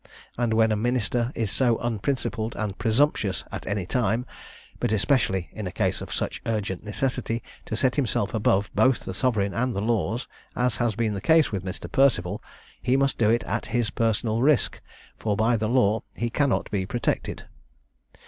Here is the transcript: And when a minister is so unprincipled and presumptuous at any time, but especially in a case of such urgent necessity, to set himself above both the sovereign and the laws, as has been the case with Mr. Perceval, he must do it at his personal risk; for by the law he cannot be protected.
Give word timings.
And 0.35 0.55
when 0.55 0.71
a 0.71 0.75
minister 0.75 1.31
is 1.35 1.51
so 1.51 1.77
unprincipled 1.77 2.55
and 2.55 2.75
presumptuous 2.75 3.43
at 3.51 3.67
any 3.67 3.85
time, 3.85 4.25
but 4.79 4.91
especially 4.91 5.49
in 5.51 5.67
a 5.67 5.71
case 5.71 6.01
of 6.01 6.11
such 6.11 6.41
urgent 6.47 6.83
necessity, 6.83 7.43
to 7.67 7.75
set 7.75 7.97
himself 7.97 8.33
above 8.33 8.71
both 8.73 9.01
the 9.01 9.13
sovereign 9.13 9.53
and 9.53 9.75
the 9.75 9.79
laws, 9.81 10.27
as 10.55 10.77
has 10.77 10.95
been 10.95 11.13
the 11.13 11.21
case 11.21 11.51
with 11.51 11.63
Mr. 11.63 11.87
Perceval, 11.87 12.41
he 12.81 12.97
must 12.97 13.19
do 13.19 13.29
it 13.29 13.43
at 13.43 13.67
his 13.67 13.91
personal 13.91 14.41
risk; 14.41 14.81
for 15.17 15.35
by 15.35 15.55
the 15.55 15.69
law 15.69 16.01
he 16.15 16.31
cannot 16.31 16.71
be 16.71 16.83
protected. 16.87 17.45